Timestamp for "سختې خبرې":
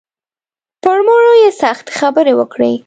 1.61-2.33